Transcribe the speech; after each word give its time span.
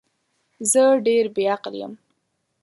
زه 0.71 0.83
ډیر 1.05 1.25
بی 1.35 1.43
عقل 1.55 1.73
یم 1.81 1.93